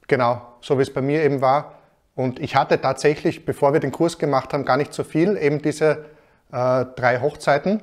[0.06, 1.72] genau, so wie es bei mir eben war.
[2.14, 5.62] Und ich hatte tatsächlich, bevor wir den Kurs gemacht haben, gar nicht so viel, eben
[5.62, 6.04] diese
[6.52, 7.82] äh, drei Hochzeiten.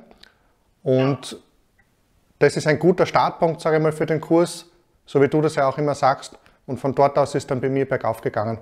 [0.82, 1.42] Und
[2.38, 4.66] das ist ein guter Startpunkt, sage ich mal, für den Kurs,
[5.06, 6.38] so wie du das ja auch immer sagst.
[6.66, 8.58] Und von dort aus ist dann bei mir bergauf gegangen.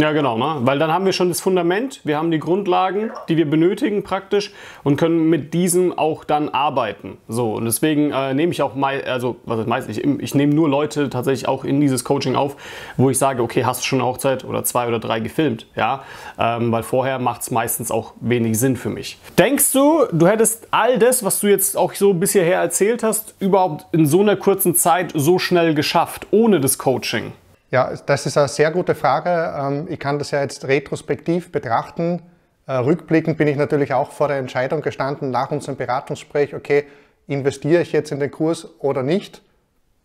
[0.00, 0.58] Ja, genau, ne?
[0.60, 4.52] weil dann haben wir schon das Fundament, wir haben die Grundlagen, die wir benötigen praktisch
[4.84, 7.18] und können mit diesem auch dann arbeiten.
[7.26, 10.68] So, und deswegen äh, nehme ich auch, mei also was meistens, ich, ich nehme nur
[10.68, 12.56] Leute tatsächlich auch in dieses Coaching auf,
[12.96, 16.04] wo ich sage, okay, hast du schon eine Hochzeit oder zwei oder drei gefilmt, ja,
[16.38, 19.18] ähm, weil vorher macht es meistens auch wenig Sinn für mich.
[19.36, 23.86] Denkst du, du hättest all das, was du jetzt auch so bisher erzählt hast, überhaupt
[23.90, 27.32] in so einer kurzen Zeit so schnell geschafft, ohne das Coaching?
[27.70, 29.54] Ja, das ist eine sehr gute Frage.
[29.56, 32.22] Ähm, ich kann das ja jetzt retrospektiv betrachten.
[32.66, 36.84] Äh, rückblickend bin ich natürlich auch vor der Entscheidung gestanden nach unserem Beratungsgespräch, okay,
[37.26, 39.42] investiere ich jetzt in den Kurs oder nicht?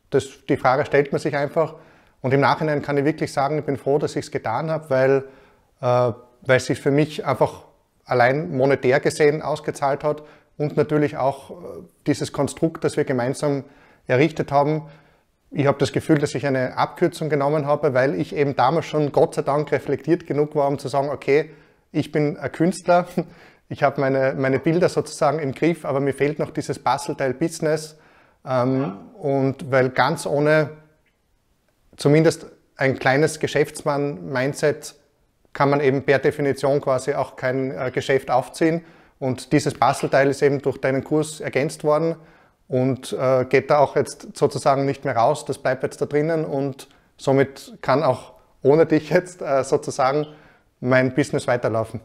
[0.09, 1.75] Das, die Frage stellt man sich einfach.
[2.21, 4.89] Und im Nachhinein kann ich wirklich sagen, ich bin froh, dass ich es getan habe,
[4.89, 5.23] weil,
[5.81, 7.63] äh, weil es sich für mich einfach
[8.05, 10.23] allein monetär gesehen ausgezahlt hat
[10.57, 11.53] und natürlich auch äh,
[12.07, 13.63] dieses Konstrukt, das wir gemeinsam
[14.05, 14.83] errichtet haben,
[15.55, 19.11] ich habe das Gefühl, dass ich eine Abkürzung genommen habe, weil ich eben damals schon
[19.11, 21.51] Gott sei Dank reflektiert genug war, um zu sagen, okay,
[21.91, 23.07] ich bin ein Künstler,
[23.69, 27.97] ich habe meine, meine Bilder sozusagen im Griff, aber mir fehlt noch dieses Bastelteil Business.
[28.45, 30.71] Ähm, und weil ganz ohne
[31.97, 34.95] zumindest ein kleines Geschäftsmann-Mindset
[35.53, 38.83] kann man eben per Definition quasi auch kein äh, Geschäft aufziehen.
[39.19, 42.15] Und dieses Bastelteil ist eben durch deinen Kurs ergänzt worden
[42.67, 45.45] und äh, geht da auch jetzt sozusagen nicht mehr raus.
[45.45, 50.27] Das bleibt jetzt da drinnen und somit kann auch ohne dich jetzt äh, sozusagen
[50.79, 51.99] mein Business weiterlaufen.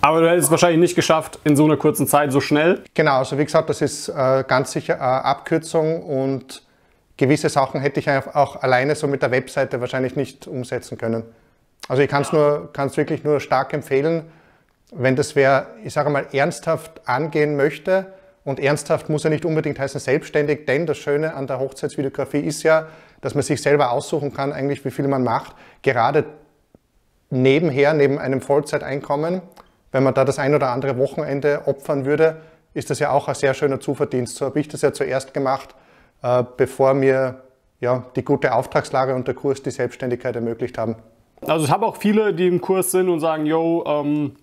[0.00, 2.82] Aber du hättest es wahrscheinlich nicht geschafft in so einer kurzen Zeit, so schnell.
[2.94, 6.62] Genau, also wie gesagt, das ist äh, ganz sicher eine Abkürzung und
[7.16, 11.22] gewisse Sachen hätte ich auch alleine so mit der Webseite wahrscheinlich nicht umsetzen können.
[11.88, 14.24] Also ich kann es nur, kann's wirklich nur stark empfehlen,
[14.92, 18.12] wenn das wer, ich sage mal, ernsthaft angehen möchte.
[18.44, 22.62] Und ernsthaft muss ja nicht unbedingt heißen selbstständig, denn das Schöne an der Hochzeitsvideografie ist
[22.64, 22.88] ja,
[23.20, 25.54] dass man sich selber aussuchen kann, eigentlich wie viel man macht.
[25.82, 26.24] Gerade
[27.30, 29.42] nebenher, neben einem Vollzeiteinkommen,
[29.92, 32.38] wenn man da das ein oder andere Wochenende opfern würde,
[32.74, 34.36] ist das ja auch ein sehr schöner Zuverdienst.
[34.36, 35.74] So habe ich das ja zuerst gemacht,
[36.22, 37.42] äh, bevor mir
[37.80, 40.96] ja, die gute Auftragslage und der Kurs die Selbstständigkeit ermöglicht haben.
[41.42, 44.36] Also ich habe auch viele, die im Kurs sind und sagen, yo, ähm,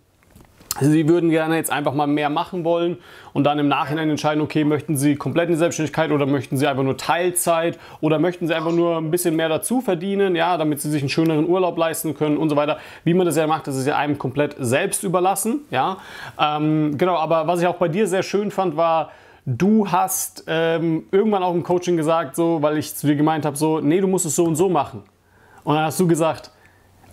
[0.79, 2.97] Sie würden gerne jetzt einfach mal mehr machen wollen
[3.33, 6.67] und dann im Nachhinein entscheiden, okay, möchten Sie komplett in die Selbstständigkeit oder möchten Sie
[6.67, 10.79] einfach nur Teilzeit oder möchten Sie einfach nur ein bisschen mehr dazu verdienen, ja, damit
[10.79, 12.77] Sie sich einen schöneren Urlaub leisten können und so weiter.
[13.03, 15.97] Wie man das ja macht, das ist ja einem komplett selbst überlassen, ja.
[16.39, 19.11] Ähm, genau, aber was ich auch bei dir sehr schön fand, war,
[19.45, 23.57] du hast ähm, irgendwann auch im Coaching gesagt, so, weil ich zu dir gemeint habe,
[23.57, 25.03] so, nee, du musst es so und so machen.
[25.63, 26.51] Und dann hast du gesagt,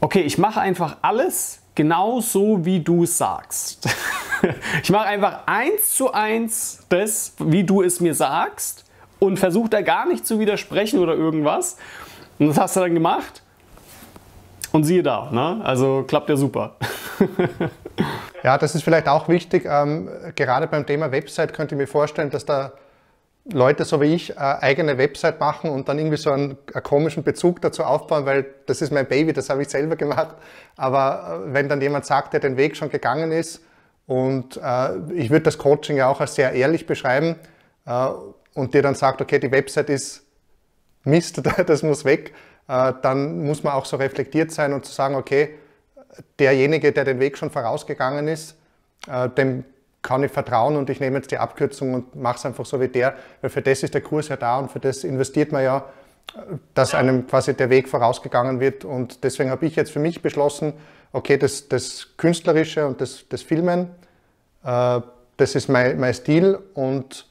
[0.00, 3.88] okay, ich mache einfach alles genau so, wie du sagst.
[4.82, 8.84] ich mache einfach eins zu eins das, wie du es mir sagst
[9.20, 11.76] und versuche da gar nicht zu widersprechen oder irgendwas.
[12.40, 13.42] Und das hast du dann gemacht.
[14.72, 15.60] Und siehe da, ne?
[15.64, 16.74] also klappt ja super.
[18.42, 19.64] ja, das ist vielleicht auch wichtig.
[19.64, 22.72] Ähm, gerade beim Thema Website könnte ich mir vorstellen, dass da
[23.52, 27.22] Leute so wie ich eine eigene Website machen und dann irgendwie so einen, einen, komischen
[27.22, 30.34] Bezug dazu aufbauen, weil das ist mein Baby, das habe ich selber gemacht.
[30.76, 33.62] Aber äh, wenn dann jemand sagt, der den Weg schon gegangen ist
[34.06, 37.36] und äh, ich würde das Coaching ja auch als sehr ehrlich beschreiben
[37.86, 38.08] äh,
[38.54, 40.24] und dir dann sagt, okay, die Website ist
[41.04, 42.34] Mist, das muss weg,
[42.68, 45.50] äh, dann muss man auch so reflektiert sein und zu sagen, okay,
[46.38, 48.56] derjenige, der den Weg schon vorausgegangen ist,
[49.08, 49.64] äh, dem
[50.06, 52.86] kann ich vertrauen und ich nehme jetzt die Abkürzung und mache es einfach so wie
[52.86, 55.84] der, weil für das ist der Kurs ja da und für das investiert man ja,
[56.74, 58.84] dass einem quasi der Weg vorausgegangen wird.
[58.84, 60.74] Und deswegen habe ich jetzt für mich beschlossen,
[61.12, 63.90] okay, das, das Künstlerische und das, das Filmen,
[64.64, 65.00] äh,
[65.36, 67.26] das ist mein, mein Stil und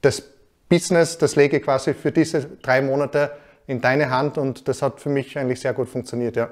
[0.00, 0.22] das
[0.70, 3.32] Business, das lege ich quasi für diese drei Monate
[3.66, 6.48] in deine Hand und das hat für mich eigentlich sehr gut funktioniert, ja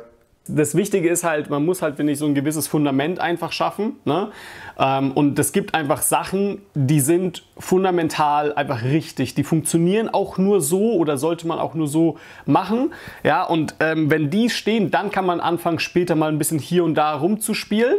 [0.46, 3.96] das Wichtige ist halt, man muss halt, finde ich, so ein gewisses Fundament einfach schaffen.
[4.04, 4.30] Ne?
[4.78, 9.34] Ähm, und es gibt einfach Sachen, die sind fundamental einfach richtig.
[9.34, 12.92] Die funktionieren auch nur so oder sollte man auch nur so machen.
[13.22, 16.84] Ja, und ähm, wenn die stehen, dann kann man anfangen, später mal ein bisschen hier
[16.84, 17.96] und da rumzuspielen.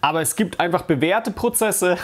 [0.00, 1.96] Aber es gibt einfach bewährte Prozesse.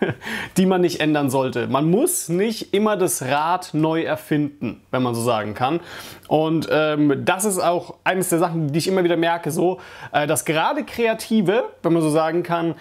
[0.56, 1.66] die man nicht ändern sollte.
[1.66, 5.80] Man muss nicht immer das Rad neu erfinden, wenn man so sagen kann.
[6.26, 9.80] Und ähm, das ist auch eines der Sachen, die ich immer wieder merke, so,
[10.12, 12.74] äh, dass gerade Kreative, wenn man so sagen kann,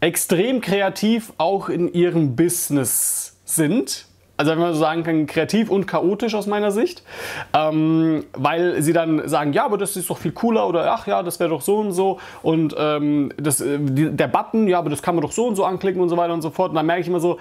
[0.00, 5.86] extrem kreativ auch in ihrem Business sind also wenn man so sagen kann, kreativ und
[5.86, 7.02] chaotisch aus meiner Sicht,
[7.52, 11.22] ähm, weil sie dann sagen, ja, aber das ist doch viel cooler oder ach ja,
[11.22, 14.90] das wäre doch so und so und ähm, das, äh, die, der Button, ja, aber
[14.90, 16.70] das kann man doch so und so anklicken und so weiter und so fort.
[16.70, 17.38] Und dann merke ich immer so,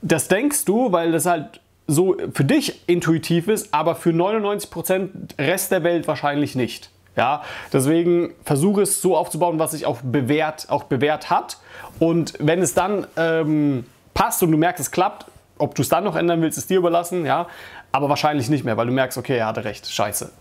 [0.00, 5.72] das denkst du, weil das halt so für dich intuitiv ist, aber für 99% Rest
[5.72, 6.90] der Welt wahrscheinlich nicht.
[7.16, 11.58] Ja, deswegen versuche es so aufzubauen, was sich auch bewährt, auch bewährt hat.
[11.98, 15.26] Und wenn es dann ähm, passt und du merkst, es klappt,
[15.62, 17.46] ob du es dann noch ändern willst, ist dir überlassen, ja.
[17.92, 20.32] Aber wahrscheinlich nicht mehr, weil du merkst, okay, er hatte recht, scheiße.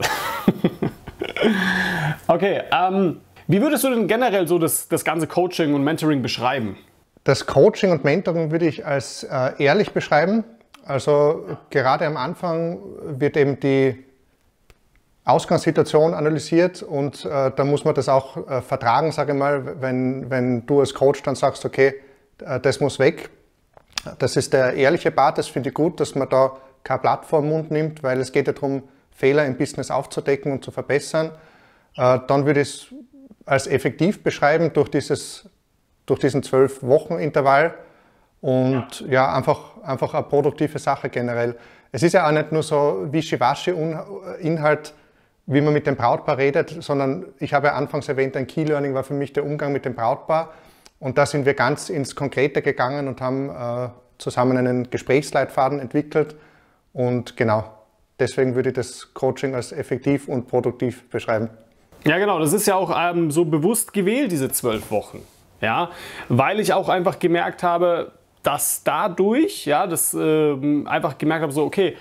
[2.27, 6.75] okay, ähm, wie würdest du denn generell so das, das ganze Coaching und Mentoring beschreiben?
[7.23, 10.43] Das Coaching und Mentoring würde ich als äh, ehrlich beschreiben.
[10.85, 14.03] Also gerade am Anfang wird eben die
[15.23, 20.31] Ausgangssituation analysiert und äh, da muss man das auch äh, vertragen, sage ich mal, wenn,
[20.31, 21.93] wenn du als Coach dann sagst, okay,
[22.43, 23.29] äh, das muss weg,
[24.19, 27.71] das ist der ehrliche Part, das finde ich gut, dass man da keine Plattform Mund
[27.71, 31.31] nimmt, weil es geht ja darum, Fehler im Business aufzudecken und zu verbessern.
[31.95, 32.95] Äh, dann würde ich es
[33.45, 35.49] als effektiv beschreiben durch, dieses,
[36.05, 37.75] durch diesen zwölf Wochen Intervall
[38.39, 41.55] und ja, einfach, einfach eine produktive Sache generell.
[41.91, 44.93] Es ist ja auch nicht nur so Wischiwaschi-Inhalt,
[45.45, 49.03] wie man mit dem Brautpaar redet, sondern ich habe ja anfangs erwähnt, ein Key-Learning war
[49.03, 50.53] für mich der Umgang mit dem Brautpaar.
[51.01, 56.35] Und da sind wir ganz ins Konkrete gegangen und haben äh, zusammen einen Gesprächsleitfaden entwickelt.
[56.93, 57.65] Und genau,
[58.19, 61.49] deswegen würde ich das Coaching als effektiv und produktiv beschreiben.
[62.05, 65.23] Ja, genau, das ist ja auch ähm, so bewusst gewählt, diese zwölf Wochen.
[65.59, 65.89] Ja,
[66.29, 68.11] weil ich auch einfach gemerkt habe,
[68.43, 71.97] dass dadurch, ja, das äh, einfach gemerkt habe, so, okay,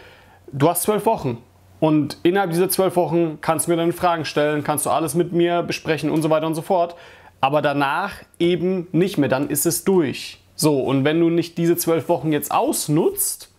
[0.52, 1.42] du hast zwölf Wochen.
[1.78, 5.32] Und innerhalb dieser zwölf Wochen kannst du mir deine Fragen stellen, kannst du alles mit
[5.32, 6.96] mir besprechen und so weiter und so fort.
[7.40, 10.40] Aber danach eben nicht mehr, dann ist es durch.
[10.57, 13.50] So, und wenn du nicht diese zwölf Wochen jetzt ausnutzt,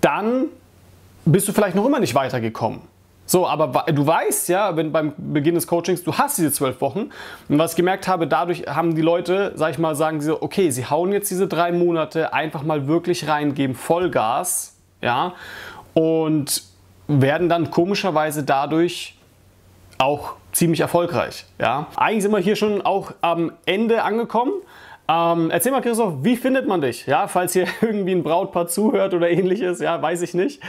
[0.00, 0.46] dann
[1.24, 2.80] bist du vielleicht noch immer nicht weitergekommen.
[3.24, 7.10] So, aber du weißt ja, wenn beim Beginn des Coachings, du hast diese zwölf Wochen.
[7.48, 10.42] Und was ich gemerkt habe, dadurch haben die Leute, sag ich mal, sagen sie so,
[10.42, 15.34] okay, sie hauen jetzt diese drei Monate einfach mal wirklich rein, geben Vollgas, ja,
[15.94, 16.64] und
[17.06, 19.16] werden dann komischerweise dadurch
[20.02, 21.86] auch ziemlich erfolgreich, ja.
[21.96, 24.52] Eigentlich sind wir hier schon auch am Ende angekommen.
[25.08, 27.06] Ähm, erzähl mal, Christoph, wie findet man dich?
[27.06, 30.62] Ja, falls hier irgendwie ein Brautpaar zuhört oder ähnliches, ja, weiß ich nicht.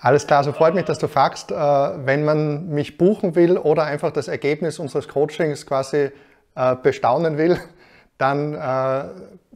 [0.00, 1.50] Alles klar, so freut mich, dass du fragst.
[1.50, 6.10] Äh, wenn man mich buchen will oder einfach das Ergebnis unseres Coachings quasi
[6.54, 7.58] äh, bestaunen will,
[8.18, 9.04] dann äh,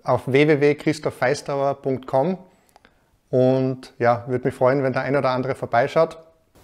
[0.03, 2.39] auf www.christophfeistauer.com
[3.31, 6.19] und ja, würde mich freuen, wenn der ein oder andere vorbeischaut.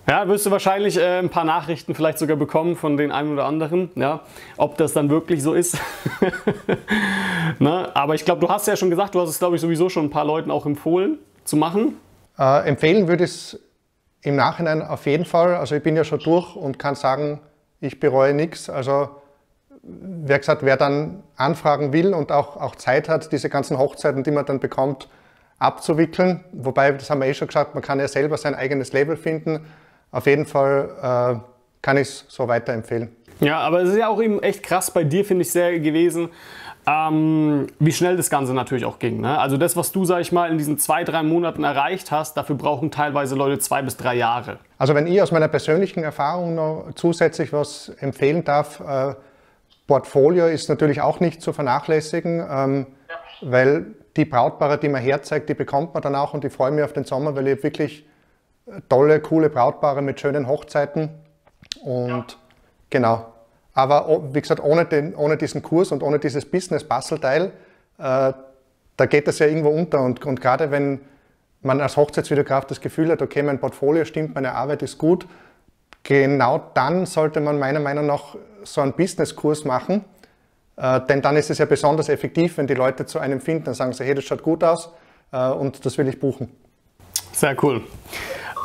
[0.08, 3.44] Ja, wirst du wahrscheinlich äh, ein paar Nachrichten vielleicht sogar bekommen von den einen oder
[3.44, 4.20] anderen, ja,
[4.56, 5.78] ob das dann wirklich so ist.
[7.58, 7.90] ne?
[7.94, 10.04] Aber ich glaube, du hast ja schon gesagt, du hast es, glaube ich, sowieso schon
[10.04, 11.96] ein paar Leuten auch empfohlen zu machen.
[12.38, 13.60] Äh, empfehlen würde ich es
[14.22, 15.56] im Nachhinein auf jeden Fall.
[15.56, 17.40] Also ich bin ja schon durch und kann sagen,
[17.80, 18.70] ich bereue nichts.
[18.70, 19.08] Also
[19.82, 24.30] wer gesagt, wer dann anfragen will und auch, auch Zeit hat, diese ganzen Hochzeiten, die
[24.30, 25.08] man dann bekommt,
[25.58, 26.44] abzuwickeln.
[26.52, 29.66] Wobei, das haben wir eh schon gesagt, man kann ja selber sein eigenes Label finden
[30.16, 31.40] auf jeden Fall äh,
[31.82, 33.14] kann ich es so weiterempfehlen.
[33.40, 36.30] Ja, aber es ist ja auch eben echt krass bei dir, finde ich, sehr gewesen,
[36.86, 39.20] ähm, wie schnell das Ganze natürlich auch ging.
[39.20, 39.38] Ne?
[39.38, 42.56] Also das, was du, sag ich mal, in diesen zwei, drei Monaten erreicht hast, dafür
[42.56, 44.58] brauchen teilweise Leute zwei bis drei Jahre.
[44.78, 49.14] Also wenn ich aus meiner persönlichen Erfahrung noch zusätzlich was empfehlen darf, äh,
[49.86, 53.16] Portfolio ist natürlich auch nicht zu vernachlässigen, ähm, ja.
[53.42, 56.84] weil die Brautpaare, die man herzeigt, die bekommt man dann auch und ich freue mich
[56.84, 58.06] auf den Sommer, weil ich wirklich
[58.88, 61.10] tolle, coole Brautpaare mit schönen Hochzeiten.
[61.82, 62.26] Und ja.
[62.90, 63.26] genau.
[63.74, 67.52] Aber wie gesagt, ohne, den, ohne diesen Kurs und ohne dieses Business-Bastelteil,
[67.98, 68.32] äh,
[68.96, 70.00] da geht das ja irgendwo unter.
[70.02, 71.00] Und, und gerade wenn
[71.62, 75.26] man als Hochzeitsvideograf das Gefühl hat, okay, mein Portfolio stimmt, meine Arbeit ist gut,
[76.02, 80.04] genau dann sollte man meiner Meinung nach so einen Business-Kurs machen.
[80.76, 83.74] Äh, denn dann ist es ja besonders effektiv, wenn die Leute zu einem finden, dann
[83.74, 84.90] sagen sie, hey, das schaut gut aus
[85.32, 86.50] äh, und das will ich buchen.
[87.32, 87.82] Sehr cool.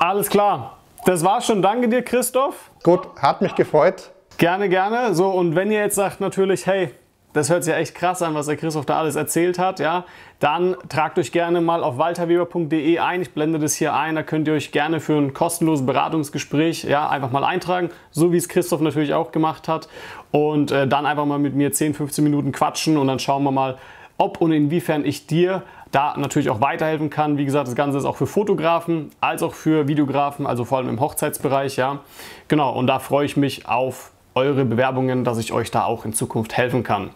[0.01, 0.77] Alles klar.
[1.05, 1.61] Das war's schon.
[1.61, 2.71] Danke dir, Christoph.
[2.81, 4.09] Gut, hat mich gefreut.
[4.39, 5.13] Gerne, gerne.
[5.13, 6.89] So, und wenn ihr jetzt sagt natürlich, hey,
[7.33, 10.05] das hört sich ja echt krass an, was der Christoph da alles erzählt hat, ja,
[10.39, 13.21] dann tragt euch gerne mal auf walterweber.de ein.
[13.21, 14.15] Ich blende das hier ein.
[14.15, 18.37] Da könnt ihr euch gerne für ein kostenloses Beratungsgespräch ja, einfach mal eintragen, so wie
[18.37, 19.87] es Christoph natürlich auch gemacht hat.
[20.31, 23.51] Und äh, dann einfach mal mit mir 10, 15 Minuten quatschen und dann schauen wir
[23.51, 23.77] mal,
[24.17, 25.61] ob und inwiefern ich dir
[25.91, 27.37] da natürlich auch weiterhelfen kann.
[27.37, 30.89] Wie gesagt, das Ganze ist auch für Fotografen als auch für Videografen, also vor allem
[30.89, 31.99] im Hochzeitsbereich, ja.
[32.47, 36.13] Genau, und da freue ich mich auf eure Bewerbungen, dass ich euch da auch in
[36.13, 37.09] Zukunft helfen kann.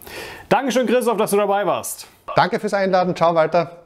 [0.48, 2.08] Dankeschön, Christoph, dass du dabei warst.
[2.34, 3.16] Danke fürs Einladen.
[3.16, 3.85] Ciao, Walter.